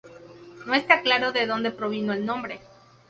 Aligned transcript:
No 0.65 0.73
está 0.73 1.03
claro 1.03 1.31
de 1.31 1.45
dónde 1.45 1.69
provino 1.69 2.11
el 2.11 2.25
nombre. 2.25 2.59